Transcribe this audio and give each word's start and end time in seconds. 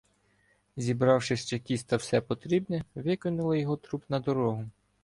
Забравши 0.77 1.37
з 1.37 1.45
чекіста 1.45 1.95
все 1.95 2.21
потрібне, 2.21 2.85
викинули 2.95 3.59
його 3.59 3.77
труп 3.77 4.03
на 4.09 4.19
дорогу. 4.19 4.69